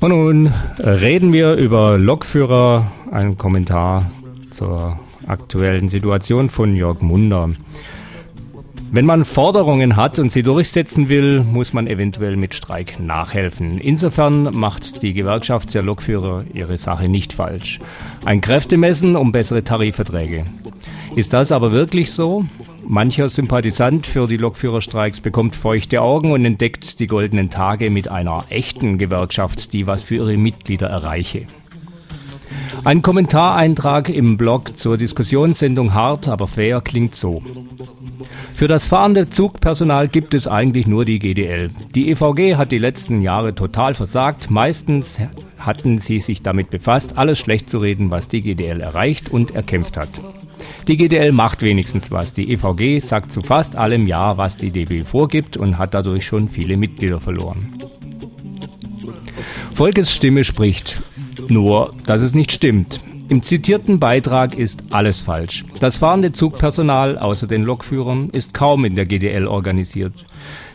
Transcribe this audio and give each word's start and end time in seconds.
Und 0.00 0.10
nun 0.10 0.52
reden 0.78 1.32
wir 1.32 1.54
über 1.54 1.98
Lokführer, 1.98 2.90
ein 3.10 3.38
Kommentar 3.38 4.10
zur 4.50 4.98
aktuellen 5.26 5.88
Situation 5.88 6.48
von 6.48 6.74
Jörg 6.76 7.00
Munder. 7.02 7.50
Wenn 8.90 9.06
man 9.06 9.24
Forderungen 9.24 9.96
hat 9.96 10.18
und 10.18 10.30
sie 10.30 10.42
durchsetzen 10.42 11.08
will, 11.08 11.40
muss 11.40 11.72
man 11.72 11.86
eventuell 11.86 12.36
mit 12.36 12.52
Streik 12.52 13.00
nachhelfen. 13.00 13.78
Insofern 13.78 14.52
macht 14.52 15.02
die 15.02 15.14
Gewerkschaft 15.14 15.72
der 15.72 15.82
Lokführer 15.82 16.44
ihre 16.52 16.76
Sache 16.76 17.08
nicht 17.08 17.32
falsch. 17.32 17.80
Ein 18.24 18.40
Kräftemessen 18.42 19.16
um 19.16 19.32
bessere 19.32 19.64
Tarifverträge. 19.64 20.44
Ist 21.16 21.32
das 21.32 21.52
aber 21.52 21.72
wirklich 21.72 22.10
so? 22.10 22.44
Mancher 22.86 23.28
Sympathisant 23.28 24.06
für 24.06 24.26
die 24.26 24.36
Lokführerstreiks 24.36 25.20
bekommt 25.20 25.56
feuchte 25.56 26.02
Augen 26.02 26.32
und 26.32 26.44
entdeckt 26.44 27.00
die 27.00 27.06
goldenen 27.06 27.50
Tage 27.50 27.90
mit 27.90 28.08
einer 28.08 28.42
echten 28.50 28.98
Gewerkschaft, 28.98 29.72
die 29.72 29.86
was 29.86 30.02
für 30.02 30.16
ihre 30.16 30.36
Mitglieder 30.36 30.88
erreiche. 30.88 31.46
Ein 32.84 33.02
Kommentareintrag 33.02 34.08
im 34.08 34.36
Blog 34.36 34.76
zur 34.76 34.96
Diskussionssendung 34.96 35.94
Hart, 35.94 36.28
aber 36.28 36.48
fair 36.48 36.80
klingt 36.80 37.14
so. 37.14 37.42
Für 38.54 38.68
das 38.68 38.86
fahrende 38.86 39.30
Zugpersonal 39.30 40.08
gibt 40.08 40.34
es 40.34 40.48
eigentlich 40.48 40.86
nur 40.86 41.04
die 41.04 41.18
GDL. 41.18 41.70
Die 41.94 42.10
EVG 42.10 42.56
hat 42.56 42.72
die 42.72 42.78
letzten 42.78 43.22
Jahre 43.22 43.54
total 43.54 43.94
versagt. 43.94 44.50
Meistens 44.50 45.18
hatten 45.58 45.98
sie 45.98 46.20
sich 46.20 46.42
damit 46.42 46.70
befasst, 46.70 47.16
alles 47.16 47.38
schlecht 47.38 47.70
zu 47.70 47.78
reden, 47.78 48.10
was 48.10 48.28
die 48.28 48.42
GDL 48.42 48.80
erreicht 48.80 49.30
und 49.30 49.54
erkämpft 49.54 49.96
hat. 49.96 50.20
Die 50.88 50.96
GDL 50.96 51.32
macht 51.32 51.62
wenigstens 51.62 52.10
was. 52.10 52.32
Die 52.32 52.52
EVG 52.52 53.00
sagt 53.00 53.32
zu 53.32 53.42
fast 53.42 53.76
allem 53.76 54.06
Ja, 54.06 54.36
was 54.36 54.56
die 54.56 54.70
DB 54.70 55.04
vorgibt 55.04 55.56
und 55.56 55.78
hat 55.78 55.94
dadurch 55.94 56.26
schon 56.26 56.48
viele 56.48 56.76
Mitglieder 56.76 57.20
verloren. 57.20 57.68
Volkes 59.74 60.14
Stimme 60.14 60.44
spricht. 60.44 61.02
Nur, 61.48 61.94
dass 62.06 62.22
es 62.22 62.34
nicht 62.34 62.52
stimmt. 62.52 63.02
Im 63.28 63.42
zitierten 63.42 63.98
Beitrag 63.98 64.58
ist 64.58 64.84
alles 64.90 65.22
falsch. 65.22 65.64
Das 65.80 65.96
fahrende 65.96 66.32
Zugpersonal 66.32 67.16
außer 67.16 67.46
den 67.46 67.62
Lokführern 67.62 68.28
ist 68.30 68.52
kaum 68.52 68.84
in 68.84 68.94
der 68.94 69.06
GDL 69.06 69.46
organisiert. 69.46 70.26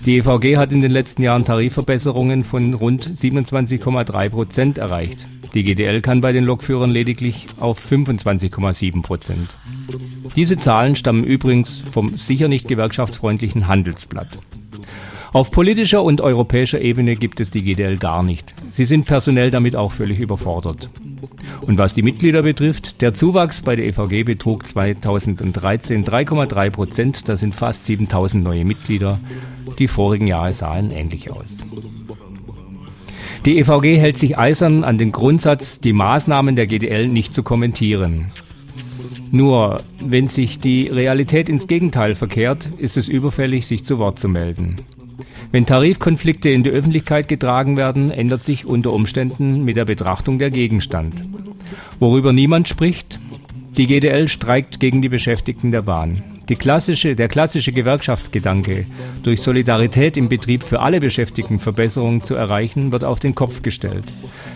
Die 0.05 0.17
EVG 0.17 0.57
hat 0.57 0.71
in 0.71 0.81
den 0.81 0.91
letzten 0.91 1.21
Jahren 1.21 1.45
Tarifverbesserungen 1.45 2.43
von 2.43 2.73
rund 2.73 3.07
27,3 3.07 4.29
Prozent 4.29 4.77
erreicht. 4.79 5.27
Die 5.53 5.63
GDL 5.63 6.01
kann 6.01 6.21
bei 6.21 6.31
den 6.31 6.45
Lokführern 6.45 6.89
lediglich 6.89 7.45
auf 7.59 7.79
25,7 7.79 9.03
Prozent. 9.03 9.49
Diese 10.35 10.57
Zahlen 10.57 10.95
stammen 10.95 11.23
übrigens 11.23 11.83
vom 11.91 12.17
sicher 12.17 12.47
nicht 12.47 12.67
gewerkschaftsfreundlichen 12.67 13.67
Handelsblatt. 13.67 14.37
Auf 15.33 15.51
politischer 15.51 16.03
und 16.03 16.21
europäischer 16.21 16.81
Ebene 16.81 17.15
gibt 17.15 17.39
es 17.39 17.51
die 17.51 17.61
GDL 17.61 17.97
gar 17.97 18.23
nicht. 18.23 18.53
Sie 18.69 18.85
sind 18.85 19.05
personell 19.05 19.51
damit 19.51 19.75
auch 19.75 19.91
völlig 19.91 20.19
überfordert. 20.19 20.89
Und 21.61 21.77
was 21.77 21.93
die 21.93 22.01
Mitglieder 22.01 22.43
betrifft, 22.43 23.01
der 23.01 23.13
Zuwachs 23.13 23.61
bei 23.61 23.75
der 23.75 23.85
EVG 23.87 24.23
betrug 24.23 24.65
2013 24.65 26.05
3,3 26.05 26.69
Prozent. 26.69 27.29
Das 27.29 27.41
sind 27.41 27.53
fast 27.53 27.85
7000 27.85 28.43
neue 28.43 28.65
Mitglieder. 28.65 29.19
Die 29.79 29.87
vorigen 29.87 30.27
Jahre 30.27 30.51
sahen 30.51 30.91
ähnlich 30.91 31.29
aus. 31.29 31.57
Die 33.45 33.59
EVG 33.59 33.97
hält 33.97 34.17
sich 34.17 34.37
eisern 34.37 34.83
an 34.83 34.97
den 34.97 35.11
Grundsatz, 35.11 35.79
die 35.79 35.93
Maßnahmen 35.93 36.55
der 36.55 36.67
GDL 36.67 37.07
nicht 37.07 37.33
zu 37.33 37.43
kommentieren. 37.43 38.31
Nur, 39.31 39.83
wenn 40.03 40.27
sich 40.27 40.59
die 40.59 40.87
Realität 40.87 41.49
ins 41.49 41.67
Gegenteil 41.67 42.15
verkehrt, 42.15 42.69
ist 42.77 42.97
es 42.97 43.09
überfällig, 43.09 43.67
sich 43.67 43.83
zu 43.83 43.99
Wort 43.99 44.19
zu 44.19 44.29
melden. 44.29 44.77
Wenn 45.51 45.65
Tarifkonflikte 45.65 46.49
in 46.49 46.63
die 46.63 46.69
Öffentlichkeit 46.69 47.27
getragen 47.27 47.77
werden, 47.77 48.11
ändert 48.11 48.43
sich 48.43 48.65
unter 48.65 48.91
Umständen 48.91 49.63
mit 49.63 49.77
der 49.77 49.85
Betrachtung 49.85 50.39
der 50.39 50.51
Gegenstand. 50.51 51.21
Worüber 51.99 52.33
niemand 52.33 52.67
spricht, 52.67 53.19
die 53.77 53.87
GDL 53.87 54.27
streikt 54.27 54.79
gegen 54.79 55.01
die 55.01 55.09
Beschäftigten 55.09 55.71
der 55.71 55.83
Bahn. 55.83 56.21
Klassische, 56.55 57.15
der 57.15 57.27
klassische 57.27 57.71
Gewerkschaftsgedanke, 57.71 58.85
durch 59.21 59.41
Solidarität 59.41 60.17
im 60.17 60.29
Betrieb 60.29 60.63
für 60.63 60.79
alle 60.79 60.99
Beschäftigten 60.99 61.59
Verbesserungen 61.59 62.23
zu 62.23 62.35
erreichen, 62.35 62.91
wird 62.91 63.03
auf 63.03 63.19
den 63.19 63.35
Kopf 63.35 63.61
gestellt. 63.61 64.05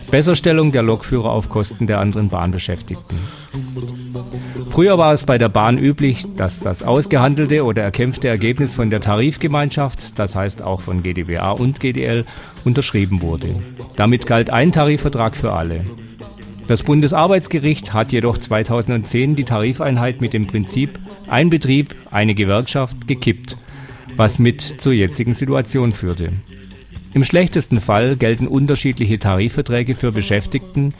Besserstellung 0.10 0.72
der 0.72 0.84
Lokführer 0.84 1.30
auf 1.32 1.50
Kosten 1.50 1.88
der 1.88 2.00
anderen 2.00 2.30
Bahnbeschäftigten. 2.30 3.18
Früher 4.72 4.98
war 4.98 5.14
es 5.14 5.26
bei 5.26 5.38
der 5.38 5.50
Bahn 5.50 5.78
üblich, 5.78 6.26
dass 6.38 6.62
das 6.62 6.82
ausgehandelte 6.82 7.66
oder 7.66 7.84
erkämpfte 7.84 8.30
Ergebnis 8.30 8.74
von 8.74 8.90
der 8.90 9.02
Tarifgemeinschaft, 9.02 10.18
das 10.18 10.34
heißt 10.34 10.62
auch 10.62 10.80
von 10.80 11.04
GdBA 11.04 11.52
und 11.52 11.82
GDL, 11.82 12.26
unterschrieben 12.64 13.22
wurde. 13.22 13.54
Damit 13.98 14.28
galt 14.28 14.50
ein 14.50 14.72
Tarifvertrag 14.72 15.36
für 15.36 15.52
alle. 15.52 15.86
Das 16.68 16.84
Bundesarbeitsgericht 16.84 17.94
hat 17.94 18.14
jedoch 18.14 18.38
2010 18.38 19.36
die 19.36 19.44
Tarifeinheit 19.44 20.22
mit 20.22 20.32
dem 20.32 20.48
Prinzip 20.48 21.00
ein 21.28 21.50
Betrieb, 21.50 21.94
eine 22.10 22.34
Gewerkschaft 22.34 23.10
gekippt, 23.10 23.58
was 24.16 24.40
mit 24.40 24.62
zur 24.62 24.94
jetzigen 24.94 25.34
Situation 25.34 25.92
führte. 25.92 26.32
Im 27.14 27.26
schlechtesten 27.26 27.82
Fall 27.82 28.16
gelten 28.16 28.48
unterschiedliche 28.48 29.20
Tarifverträge 29.20 29.96
für 29.96 30.14
Beschäftigten 30.14 30.94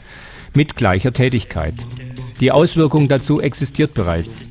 mit 0.52 0.76
gleicher 0.76 1.14
Tätigkeit. 1.14 1.74
Die 2.42 2.50
Auswirkung 2.50 3.06
dazu 3.06 3.40
existiert 3.40 3.94
bereits. 3.94 4.48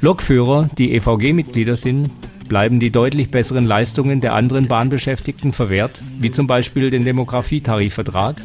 Lokführer, 0.00 0.70
die 0.78 0.94
EVG-Mitglieder 0.94 1.76
sind, 1.76 2.08
bleiben 2.48 2.80
die 2.80 2.88
deutlich 2.88 3.30
besseren 3.30 3.66
Leistungen 3.66 4.22
der 4.22 4.32
anderen 4.32 4.66
Bahnbeschäftigten 4.66 5.52
verwehrt, 5.52 6.00
wie 6.18 6.32
zum 6.32 6.46
Beispiel 6.46 6.88
den 6.88 7.04
Demografietarifvertrag, 7.04 8.36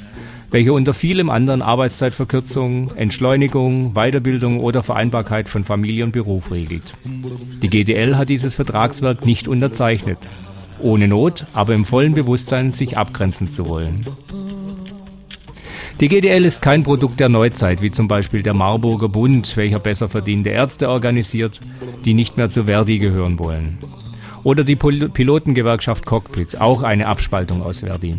welcher 0.52 0.74
unter 0.74 0.94
vielem 0.94 1.30
anderen 1.30 1.62
Arbeitszeitverkürzung, 1.62 2.92
Entschleunigung, 2.98 3.94
Weiterbildung 3.94 4.60
oder 4.60 4.84
Vereinbarkeit 4.84 5.48
von 5.48 5.64
Familie 5.64 6.04
und 6.04 6.12
Beruf 6.12 6.52
regelt. 6.52 6.94
Die 7.62 7.70
GDL 7.70 8.18
hat 8.18 8.28
dieses 8.28 8.56
Vertragswerk 8.56 9.26
nicht 9.26 9.48
unterzeichnet, 9.48 10.18
ohne 10.82 11.08
Not, 11.08 11.46
aber 11.54 11.74
im 11.74 11.86
vollen 11.86 12.16
Bewusstsein, 12.16 12.74
sich 12.74 12.98
abgrenzen 12.98 13.50
zu 13.50 13.70
wollen. 13.70 14.06
Die 16.00 16.08
GDL 16.08 16.44
ist 16.44 16.62
kein 16.62 16.84
Produkt 16.84 17.20
der 17.20 17.30
Neuzeit, 17.30 17.82
wie 17.82 17.92
zum 17.92 18.08
Beispiel 18.08 18.42
der 18.42 18.54
Marburger 18.54 19.10
Bund, 19.10 19.56
welcher 19.56 19.80
besser 19.80 20.10
verdiente 20.10 20.50
Ärzte 20.50 20.90
organisiert, 20.90 21.62
die 22.04 22.14
nicht 22.14 22.36
mehr 22.36 22.50
zu 22.50 22.66
Verdi 22.66 23.00
gehören 23.00 23.38
wollen. 23.40 23.78
Oder 24.44 24.64
die 24.64 24.76
Pilotengewerkschaft 24.76 26.06
Cockpit, 26.06 26.60
auch 26.60 26.84
eine 26.84 27.08
Abspaltung 27.08 27.62
aus 27.62 27.82
Verdi. 27.82 28.16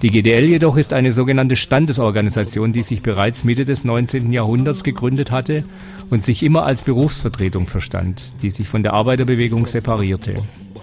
Die 0.00 0.10
GDL 0.10 0.44
jedoch 0.44 0.78
ist 0.78 0.94
eine 0.94 1.12
sogenannte 1.12 1.56
Standesorganisation, 1.56 2.72
die 2.72 2.82
sich 2.82 3.02
bereits 3.02 3.44
Mitte 3.44 3.66
des 3.66 3.84
19. 3.84 4.32
Jahrhunderts 4.32 4.82
gegründet 4.82 5.30
hatte 5.30 5.64
und 6.08 6.24
sich 6.24 6.42
immer 6.42 6.64
als 6.64 6.84
Berufsvertretung 6.84 7.66
verstand, 7.66 8.22
die 8.40 8.50
sich 8.50 8.66
von 8.68 8.82
der 8.82 8.94
Arbeiterbewegung 8.94 9.66
separierte. 9.66 10.36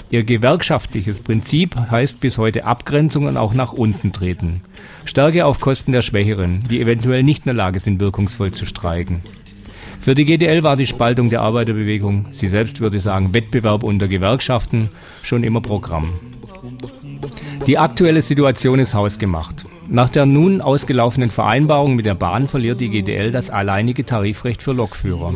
Ihr 0.09 0.23
gewerkschaftliches 0.23 1.19
Prinzip 1.19 1.75
heißt 1.75 2.21
bis 2.21 2.37
heute 2.37 2.63
Abgrenzung 2.63 3.25
und 3.25 3.35
auch 3.35 3.53
nach 3.53 3.73
unten 3.73 4.13
treten. 4.13 4.61
Stärke 5.03 5.45
auf 5.45 5.59
Kosten 5.59 5.91
der 5.91 6.01
Schwächeren, 6.01 6.63
die 6.69 6.79
eventuell 6.79 7.23
nicht 7.23 7.39
in 7.39 7.49
der 7.49 7.55
Lage 7.55 7.79
sind, 7.79 7.99
wirkungsvoll 7.99 8.53
zu 8.53 8.65
streiken. 8.65 9.21
Für 9.99 10.15
die 10.15 10.23
GDL 10.23 10.63
war 10.63 10.77
die 10.77 10.87
Spaltung 10.87 11.29
der 11.29 11.41
Arbeiterbewegung, 11.41 12.27
sie 12.31 12.47
selbst 12.47 12.79
würde 12.79 13.01
sagen 13.01 13.33
Wettbewerb 13.33 13.83
unter 13.83 14.07
Gewerkschaften, 14.07 14.89
schon 15.23 15.43
immer 15.43 15.59
Programm. 15.59 16.09
Die 17.65 17.77
aktuelle 17.77 18.21
Situation 18.21 18.79
ist 18.79 18.93
hausgemacht. 18.93 19.66
Nach 19.89 20.09
der 20.09 20.25
nun 20.25 20.59
ausgelaufenen 20.59 21.31
Vereinbarung 21.31 21.95
mit 21.95 22.05
der 22.05 22.13
Bahn 22.13 22.49
verliert 22.49 22.81
die 22.81 22.89
GDL 22.89 23.31
das 23.31 23.49
alleinige 23.49 24.05
Tarifrecht 24.05 24.61
für 24.61 24.73
Lokführer. 24.73 25.33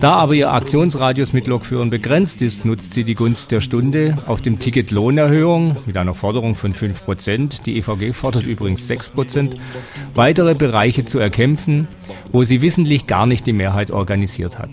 Da 0.00 0.14
aber 0.14 0.34
ihr 0.34 0.52
Aktionsradius 0.52 1.32
mit 1.32 1.46
Lokführern 1.46 1.88
begrenzt 1.88 2.42
ist, 2.42 2.64
nutzt 2.64 2.92
sie 2.92 3.04
die 3.04 3.14
Gunst 3.14 3.52
der 3.52 3.60
Stunde 3.60 4.16
auf 4.26 4.42
dem 4.42 4.58
Ticket 4.58 4.90
Lohnerhöhung 4.90 5.76
mit 5.86 5.96
einer 5.96 6.14
Forderung 6.14 6.56
von 6.56 6.74
5%, 6.74 7.62
die 7.62 7.76
EVG 7.78 8.12
fordert 8.12 8.46
übrigens 8.46 8.90
6%, 8.90 9.56
weitere 10.14 10.54
Bereiche 10.54 11.04
zu 11.04 11.20
erkämpfen, 11.20 11.86
wo 12.32 12.42
sie 12.42 12.62
wissentlich 12.62 13.06
gar 13.06 13.26
nicht 13.26 13.46
die 13.46 13.52
Mehrheit 13.52 13.92
organisiert 13.92 14.58
hat. 14.58 14.70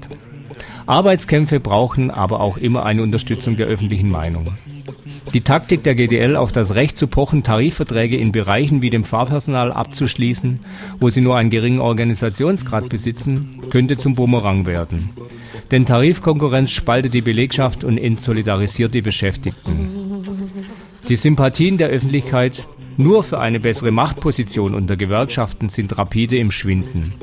Arbeitskämpfe 0.88 1.60
brauchen 1.60 2.10
aber 2.10 2.40
auch 2.40 2.58
immer 2.58 2.84
eine 2.84 3.04
Unterstützung 3.04 3.56
der 3.56 3.68
öffentlichen 3.68 4.10
Meinung. 4.10 4.48
Die 5.34 5.42
Taktik 5.42 5.84
der 5.84 5.94
GDL, 5.94 6.36
auf 6.36 6.52
das 6.52 6.74
Recht 6.74 6.98
zu 6.98 7.08
pochen, 7.08 7.44
Tarifverträge 7.44 8.18
in 8.18 8.32
Bereichen 8.32 8.82
wie 8.82 8.90
dem 8.90 9.04
Fahrpersonal 9.04 9.72
abzuschließen, 9.72 10.60
wo 11.00 11.10
sie 11.10 11.22
nur 11.22 11.38
einen 11.38 11.52
geringen 11.52 11.80
Organisationsgrad 11.80 12.90
besitzen, 12.90 13.62
könnte 13.70 13.98
zum 13.98 14.16
Bumerang 14.16 14.66
werden. 14.66 15.10
Denn 15.70 15.86
Tarifkonkurrenz 15.86 16.72
spaltet 16.72 17.14
die 17.14 17.22
Belegschaft 17.22 17.84
und 17.84 18.00
entsolidarisiert 18.00 18.94
die 18.94 19.04
Beschäftigten. 19.04 19.90
Die 21.08 21.16
Sympathien 21.16 21.78
der 21.78 21.90
Öffentlichkeit 21.90 22.68
nur 22.98 23.24
für 23.24 23.40
eine 23.40 23.60
bessere 23.60 23.92
Machtposition 23.92 24.74
unter 24.74 24.98
Gewerkschaften 24.98 25.70
sind 25.70 25.98
rapide 25.98 26.38
im 26.38 26.52
Schwinden. 26.52 27.14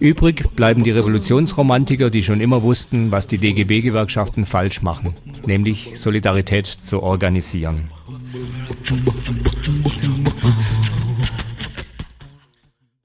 Übrig 0.00 0.44
bleiben 0.54 0.84
die 0.84 0.90
Revolutionsromantiker, 0.92 2.10
die 2.10 2.22
schon 2.22 2.40
immer 2.40 2.62
wussten, 2.62 3.10
was 3.10 3.26
die 3.26 3.38
DGB-Gewerkschaften 3.38 4.46
falsch 4.46 4.82
machen, 4.82 5.14
nämlich 5.46 5.92
Solidarität 5.96 6.66
zu 6.66 7.02
organisieren. 7.02 7.88